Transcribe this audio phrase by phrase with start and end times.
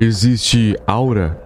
[0.00, 1.40] Existe aura,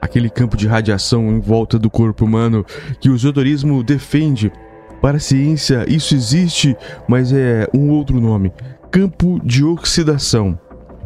[0.00, 2.64] aquele campo de radiação em volta do corpo humano
[3.00, 4.52] que o esoterismo defende.
[5.00, 6.76] Para a ciência, isso existe,
[7.08, 8.52] mas é um outro nome:
[8.90, 10.58] campo de oxidação.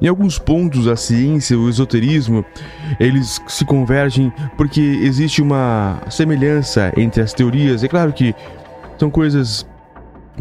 [0.02, 2.44] Em alguns pontos, a ciência e o esoterismo,
[2.98, 7.84] eles se convergem porque existe uma semelhança entre as teorias.
[7.84, 8.34] É claro que
[8.98, 9.66] são coisas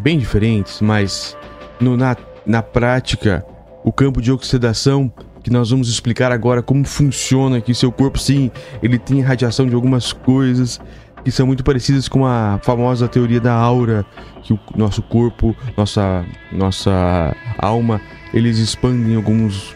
[0.02, 1.36] bem diferentes, mas
[1.80, 3.46] no, na, na prática,
[3.84, 5.12] o campo de oxidação
[5.44, 8.20] que nós vamos explicar agora como funciona que seu corpo.
[8.20, 10.80] Sim, ele tem radiação de algumas coisas
[11.24, 14.06] que são muito parecidas com a famosa teoria da aura,
[14.42, 18.02] que o nosso corpo, nossa nossa alma,
[18.34, 19.76] eles expandem alguns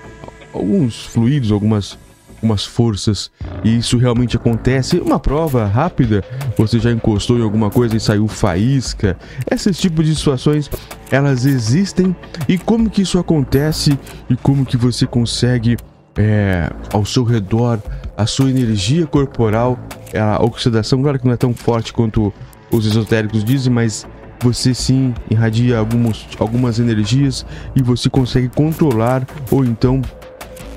[0.53, 1.97] alguns fluidos, algumas
[2.43, 3.31] algumas forças.
[3.63, 4.99] E isso realmente acontece.
[4.99, 6.23] Uma prova rápida,
[6.57, 9.17] você já encostou em alguma coisa e saiu faísca.
[9.49, 10.69] Esses tipos de situações,
[11.09, 12.13] elas existem.
[12.47, 13.97] E como que isso acontece?
[14.29, 15.77] E como que você consegue
[16.17, 17.79] é, ao seu redor
[18.15, 19.79] a sua energia corporal,
[20.13, 22.31] a oxidação, claro que não é tão forte quanto
[22.69, 24.05] os esotéricos dizem, mas
[24.39, 27.43] você sim irradia alguns, algumas energias
[27.75, 30.01] e você consegue controlar ou então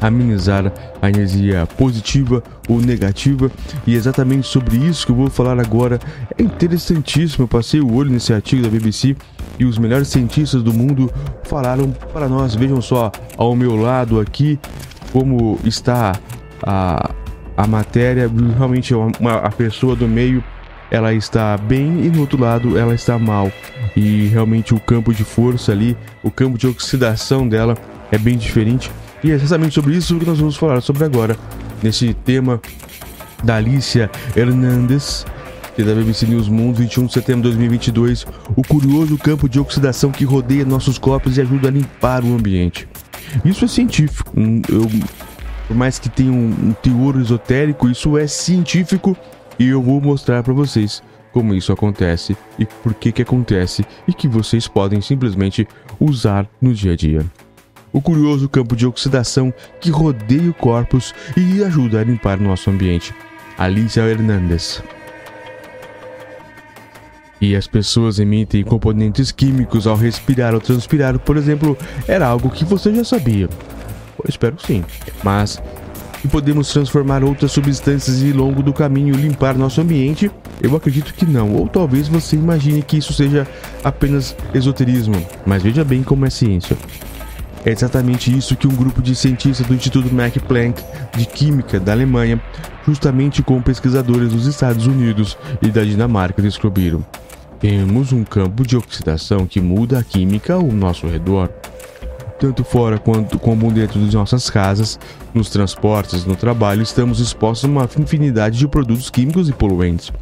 [0.01, 3.51] amenizar a energia positiva ou negativa.
[3.87, 5.99] E é exatamente sobre isso que eu vou falar agora.
[6.37, 9.17] É interessantíssimo, eu passei o olho nesse artigo da BBC
[9.59, 11.11] e os melhores cientistas do mundo
[11.45, 12.55] falaram para nós.
[12.55, 14.59] Vejam só ao meu lado aqui
[15.13, 16.13] como está
[16.63, 17.11] a,
[17.57, 18.31] a matéria.
[18.57, 20.43] Realmente uma, a pessoa do meio
[20.91, 23.51] ela está bem e no outro lado ela está mal.
[23.97, 27.77] E realmente o campo de força ali, o campo de oxidação dela
[28.13, 28.91] é bem diferente.
[29.25, 31.37] E é exatamente sobre isso que nós vamos falar sobre agora,
[31.83, 32.61] nesse tema
[33.43, 35.25] da Alicia Hernandes,
[35.75, 39.59] que é da BBC News Mundo, 21 de setembro de 2022, o curioso campo de
[39.59, 42.89] oxidação que rodeia nossos corpos e ajuda a limpar o ambiente.
[43.45, 44.33] Isso é científico.
[44.69, 44.89] Eu,
[45.67, 49.17] por mais que tenha um, um teor esotérico, isso é científico
[49.59, 54.13] e eu vou mostrar para vocês como isso acontece e por que que acontece e
[54.13, 55.67] que vocês podem simplesmente
[56.01, 57.27] usar no dia a dia
[57.93, 63.15] o curioso campo de oxidação que rodeia o corpus e ajuda a limpar nosso ambiente.
[63.59, 64.83] Alicia Hernandes.
[67.41, 71.77] E as pessoas emitem componentes químicos ao respirar ou transpirar, por exemplo,
[72.09, 73.49] era algo que você já sabia.
[74.19, 74.83] Eu espero sim.
[75.23, 75.61] Mas
[76.25, 80.31] e podemos transformar outras substâncias e longo do caminho limpar nosso ambiente?
[80.61, 83.47] Eu acredito que não, ou talvez você imagine que isso seja
[83.85, 86.77] apenas esoterismo, mas veja bem como é ciência.
[87.67, 90.81] É exatamente isso que um grupo de cientistas do Instituto Max Planck
[91.19, 92.41] de Química da Alemanha,
[92.87, 97.05] justamente com pesquisadores dos Estados Unidos e da Dinamarca, descobriram.
[97.59, 101.49] Temos um campo de oxidação que muda a química ao nosso redor.
[102.39, 104.97] Tanto fora quanto como dentro de nossas casas,
[105.35, 110.13] nos transportes, no trabalho, estamos expostos a uma infinidade de produtos químicos e poluentes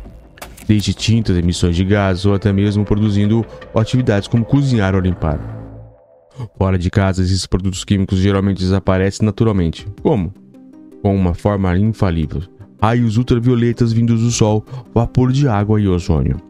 [0.66, 3.44] desde tintas, emissões de gases ou até mesmo produzindo
[3.74, 5.63] atividades como cozinhar ou limpar.
[6.58, 9.86] Fora de casa, esses produtos químicos geralmente desaparecem naturalmente.
[10.02, 10.32] Como?
[11.02, 12.42] Com uma forma infalível:
[12.80, 14.64] raios ultravioletas vindos do Sol,
[14.94, 16.40] vapor de água e ozônio.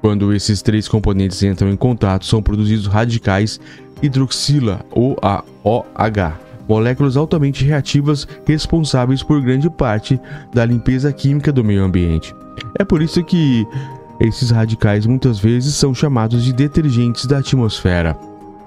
[0.00, 3.58] Quando esses três componentes entram em contato, são produzidos radicais
[4.00, 6.38] hidroxila ou a OH,
[6.68, 10.20] moléculas altamente reativas responsáveis por grande parte
[10.54, 12.34] da limpeza química do meio ambiente.
[12.78, 13.66] É por isso que
[14.20, 18.16] esses radicais muitas vezes são chamados de detergentes da atmosfera.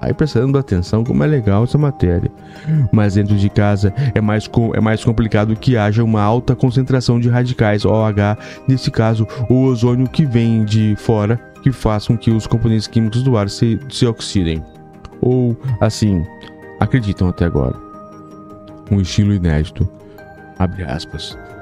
[0.02, 2.28] Aí prestando atenção como é legal essa matéria.
[2.90, 7.28] Mas dentro de casa é mais, é mais complicado que haja uma alta concentração de
[7.28, 8.36] radicais OH,
[8.66, 13.36] nesse caso o ozônio que vem de fora, que façam que os componentes químicos do
[13.36, 14.60] ar se, se oxidem.
[15.20, 16.26] Ou, assim,
[16.80, 17.76] acreditam até agora.
[18.90, 19.88] Um estilo inédito.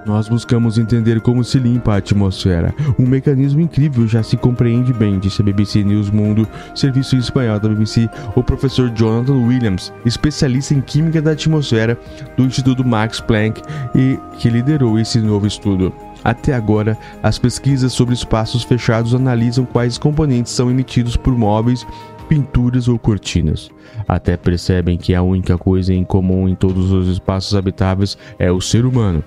[0.07, 2.75] Nós buscamos entender como se limpa a atmosfera.
[2.99, 7.69] Um mecanismo incrível já se compreende bem, disse a BBC News Mundo, serviço espanhol da
[7.69, 11.99] BBC, o professor Jonathan Williams, especialista em química da atmosfera
[12.37, 13.63] do Instituto Max Planck
[13.95, 15.93] e que liderou esse novo estudo.
[16.23, 21.87] Até agora, as pesquisas sobre espaços fechados analisam quais componentes são emitidos por móveis,
[22.31, 23.73] pinturas ou cortinas.
[24.07, 28.61] Até percebem que a única coisa em comum em todos os espaços habitáveis é o
[28.61, 29.25] ser humano.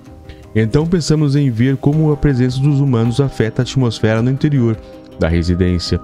[0.56, 4.78] Então pensamos em ver como a presença dos humanos afeta a atmosfera no interior
[5.20, 6.00] da residência.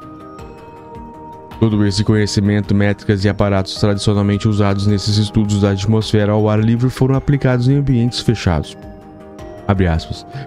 [1.58, 6.90] Todo esse conhecimento, métricas e aparatos tradicionalmente usados nesses estudos da atmosfera ao ar livre
[6.90, 8.76] foram aplicados em ambientes fechados.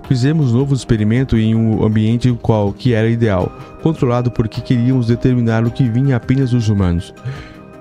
[0.08, 5.72] Fizemos novo experimento em um ambiente qual que era ideal, controlado porque queríamos determinar o
[5.72, 7.14] que vinha apenas dos humanos.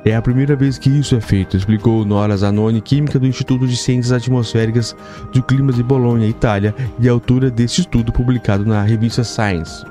[0.04, 3.76] É a primeira vez que isso é feito, explicou Nora Zanoni, química do Instituto de
[3.76, 4.96] Ciências Atmosféricas
[5.32, 9.84] do Clima de Bolonha, Itália, e autora deste estudo publicado na revista Science.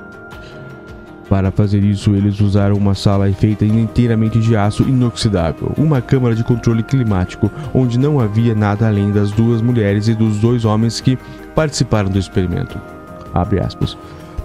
[1.32, 6.44] Para fazer isso, eles usaram uma sala feita inteiramente de aço inoxidável, uma câmara de
[6.44, 11.18] controle climático, onde não havia nada além das duas mulheres e dos dois homens que
[11.56, 12.80] participaram do experimento.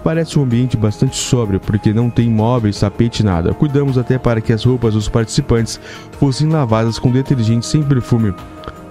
[0.03, 3.53] Parece um ambiente bastante sóbrio porque não tem móveis, tapete nada.
[3.53, 5.79] Cuidamos até para que as roupas dos participantes
[6.13, 8.33] fossem lavadas com detergente sem perfume,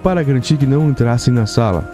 [0.03, 1.91] para garantir que não entrassem na sala.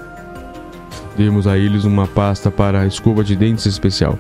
[1.16, 4.18] Demos a eles uma pasta para escova de dentes especial.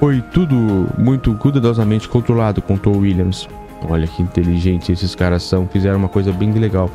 [0.00, 3.48] Foi tudo muito cuidadosamente controlado, contou Williams.
[3.88, 6.90] Olha que inteligente esses caras são, fizeram uma coisa bem legal.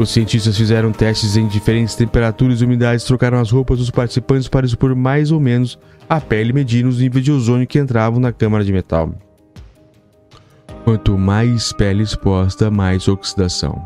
[0.00, 4.64] Os cientistas fizeram testes em diferentes temperaturas e umidades, trocaram as roupas dos participantes para
[4.64, 8.64] expor mais ou menos a pele medindo os níveis de ozônio que entravam na câmara
[8.64, 9.14] de metal.
[10.84, 13.84] Quanto mais pele exposta, mais oxidação.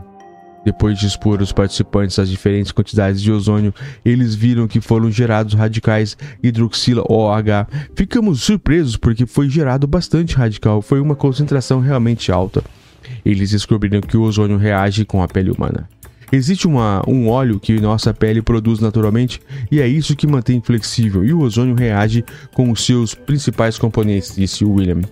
[0.65, 3.75] Depois de expor os participantes às diferentes quantidades de ozônio,
[4.05, 7.67] eles viram que foram gerados radicais hidroxila OH.
[7.97, 12.63] Ficamos surpresos porque foi gerado bastante radical, foi uma concentração realmente alta.
[13.27, 15.89] Eles descobriram que o ozônio reage com a pele humana.
[16.35, 19.41] Existe uma, um óleo que nossa pele produz naturalmente
[19.71, 24.35] e é isso que mantém flexível, e o ozônio reage com os seus principais componentes,
[24.35, 25.03] disse William.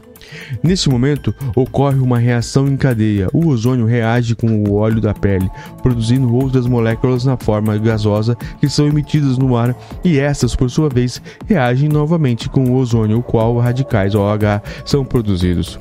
[0.65, 3.29] Nesse momento, ocorre uma reação em cadeia.
[3.33, 5.49] O ozônio reage com o óleo da pele,
[5.81, 10.89] produzindo outras moléculas na forma gasosa que são emitidas no ar, e essas, por sua
[10.89, 15.79] vez, reagem novamente com o ozônio, o qual radicais OH são produzidos.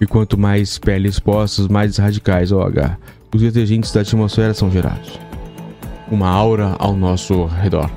[0.00, 2.96] E quanto mais pele expostas, mais radicais OH
[3.34, 5.18] os detergentes da atmosfera são gerados.
[6.08, 7.90] Uma aura ao nosso redor.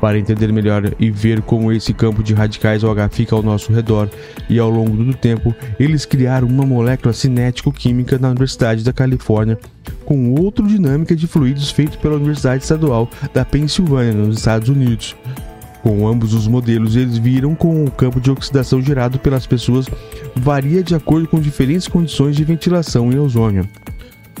[0.00, 4.08] Para entender melhor e ver como esse campo de radicais OH fica ao nosso redor,
[4.48, 9.58] e ao longo do tempo, eles criaram uma molécula cinético-química na Universidade da Califórnia,
[10.04, 15.16] com outra dinâmica de fluidos feito pela Universidade Estadual da Pensilvânia, nos Estados Unidos.
[15.82, 19.86] Com ambos os modelos, eles viram com o campo de oxidação gerado pelas pessoas
[20.34, 23.68] varia de acordo com diferentes condições de ventilação e ozônio.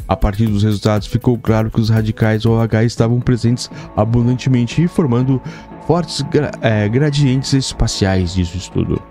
[0.08, 5.40] A partir dos resultados, ficou claro que os radicais OH estavam presentes abundantemente, formando
[5.86, 9.02] fortes gra é, gradientes espaciais, diz o estudo.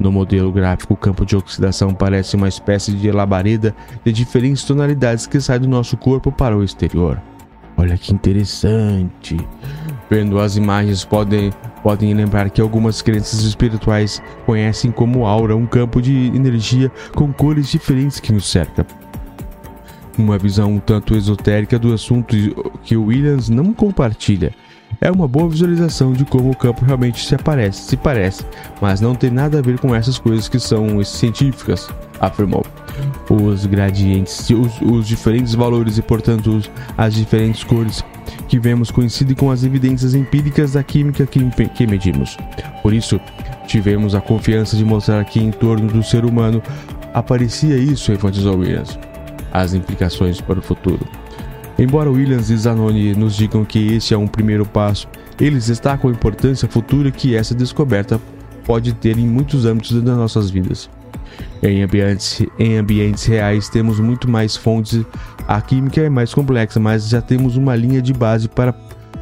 [0.00, 5.26] No modelo gráfico, o campo de oxidação parece uma espécie de labareda de diferentes tonalidades
[5.26, 7.20] que sai do nosso corpo para o exterior.
[7.76, 9.36] Olha que interessante!
[10.10, 11.52] Vendo as imagens, podem,
[11.82, 17.68] podem lembrar que algumas crenças espirituais conhecem como aura um campo de energia com cores
[17.68, 18.84] diferentes que nos cerca
[20.20, 22.36] uma visão um tanto esotérica do assunto
[22.84, 24.52] que Williams não compartilha.
[25.00, 28.44] É uma boa visualização de como o campo realmente se aparece, se parece,
[28.82, 31.88] mas não tem nada a ver com essas coisas que são científicas,
[32.20, 32.66] afirmou.
[33.30, 36.60] Os gradientes, os, os diferentes valores e, portanto,
[36.98, 38.04] as diferentes cores
[38.48, 42.36] que vemos coincidem com as evidências empíricas da química que, que medimos.
[42.82, 43.18] Por isso,
[43.66, 46.60] tivemos a confiança de mostrar que em torno do ser humano
[47.14, 48.98] aparecia isso, enfatizou Williams
[49.52, 51.06] as implicações para o futuro.
[51.78, 55.08] Embora Williams e Zanoni nos digam que esse é um primeiro passo,
[55.40, 58.20] eles destacam a importância futura que essa descoberta
[58.66, 60.90] pode ter em muitos âmbitos das nossas vidas.
[61.62, 65.04] Em ambientes, em ambientes reais temos muito mais fontes,
[65.48, 68.74] a química é mais complexa, mas já temos uma linha de base para,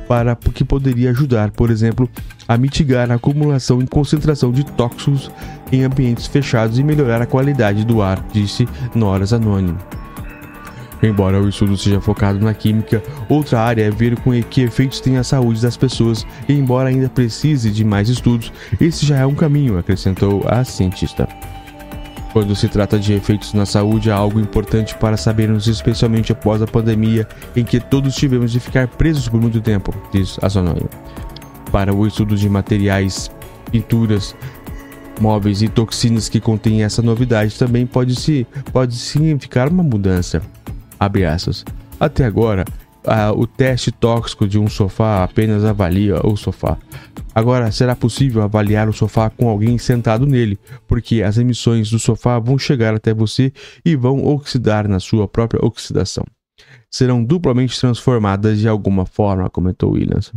[0.08, 2.08] para que poderia ajudar, por exemplo,
[2.46, 5.30] a mitigar a acumulação e concentração de tóxicos
[5.70, 9.76] em ambientes fechados e melhorar a qualidade do ar, disse Nora Zanoni.
[11.02, 15.16] Embora o estudo seja focado na química, outra área é ver com que efeitos tem
[15.16, 19.34] a saúde das pessoas, e embora ainda precise de mais estudos, esse já é um
[19.34, 21.28] caminho, acrescentou a cientista.
[22.32, 26.66] Quando se trata de efeitos na saúde, há algo importante para sabermos, especialmente após a
[26.66, 27.26] pandemia,
[27.56, 30.86] em que todos tivemos de ficar presos por muito tempo, diz a Zanoni.
[31.72, 33.30] Para o estudo de materiais,
[33.70, 34.36] pinturas,
[35.20, 40.42] móveis e toxinas que contêm essa novidade também pode, se, pode significar uma mudança.
[40.98, 41.64] Abre aspas.
[42.00, 42.64] Até agora,
[43.36, 46.76] o teste tóxico de um sofá apenas avalia o sofá.
[47.34, 52.38] Agora será possível avaliar o sofá com alguém sentado nele, porque as emissões do sofá
[52.38, 53.52] vão chegar até você
[53.84, 56.24] e vão oxidar na sua própria oxidação.
[56.90, 60.32] Serão duplamente transformadas de alguma forma, comentou Williams.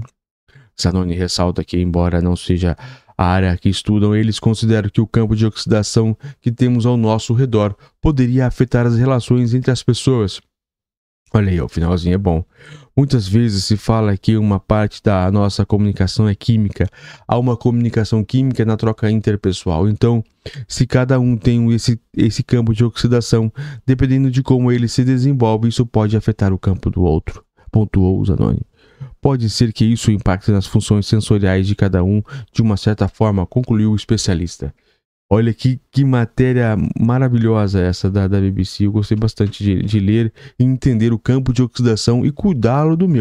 [0.79, 2.77] Zanoni ressalta que, embora não seja
[3.17, 7.33] a área que estudam, eles consideram que o campo de oxidação que temos ao nosso
[7.33, 10.41] redor poderia afetar as relações entre as pessoas
[11.33, 12.43] Olha aí, o finalzinho é bom.
[12.95, 16.89] Muitas vezes se fala que uma parte da nossa comunicação é química.
[17.25, 19.87] Há uma comunicação química na troca interpessoal.
[19.87, 20.21] Então,
[20.67, 23.51] se cada um tem esse, esse campo de oxidação,
[23.85, 27.43] dependendo de como ele se desenvolve, isso pode afetar o campo do outro.
[27.71, 28.61] Pontuou o Zanoni.
[29.21, 32.21] Pode ser que isso impacte nas funções sensoriais de cada um
[32.51, 34.73] de uma certa forma, concluiu o especialista.
[35.33, 38.85] Olha que, que matéria maravilhosa essa da, da BBC.
[38.85, 43.07] Eu gostei bastante de, de ler e entender o campo de oxidação e cuidá-lo do
[43.07, 43.19] meu.